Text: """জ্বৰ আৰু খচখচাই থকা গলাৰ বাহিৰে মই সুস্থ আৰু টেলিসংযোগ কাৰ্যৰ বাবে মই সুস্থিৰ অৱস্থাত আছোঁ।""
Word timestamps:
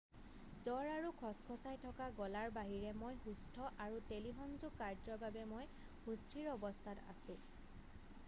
"""জ্বৰ 0.67 0.87
আৰু 0.91 1.09
খচখচাই 1.17 1.75
থকা 1.81 2.05
গলাৰ 2.19 2.47
বাহিৰে 2.55 2.93
মই 3.01 3.19
সুস্থ 3.25 3.67
আৰু 3.87 3.99
টেলিসংযোগ 4.11 4.73
কাৰ্যৰ 4.79 5.19
বাবে 5.25 5.43
মই 5.51 5.69
সুস্থিৰ 6.07 6.49
অৱস্থাত 6.55 7.07
আছোঁ।"" 7.13 7.37